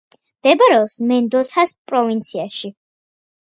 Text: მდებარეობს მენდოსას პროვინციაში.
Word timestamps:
მდებარეობს 0.37 0.97
მენდოსას 1.11 1.75
პროვინციაში. 1.93 2.73